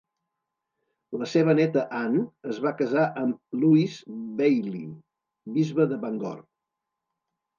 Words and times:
La 1.23 1.27
seva 1.33 1.53
néta 1.57 1.81
Ann 1.97 2.15
es 2.53 2.61
va 2.63 2.71
casar 2.79 3.03
amb 3.23 3.59
Lewis 3.65 3.97
Bayly, 4.39 4.83
bisbe 5.59 5.87
de 5.93 5.99
Bangor. 6.07 6.41